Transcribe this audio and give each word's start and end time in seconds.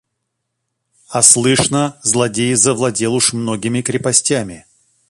–А 1.09 1.21
слышно, 1.21 1.99
злодей 2.01 2.55
завладел 2.55 3.13
уж 3.13 3.33
многими 3.33 3.83
крепостями. 3.83 4.65